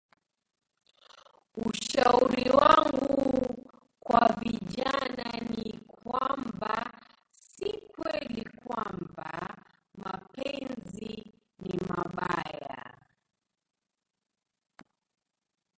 Ushauri 1.55 2.49
wangu 2.49 3.55
kwa 3.99 4.27
vijana 4.41 5.31
ni 5.55 5.77
kwamba 5.79 6.93
si 7.31 7.71
kweli 7.71 8.45
kwamba 8.63 9.57
mapenzi 9.97 11.33
ni 11.59 11.77
mabaya 11.89 12.97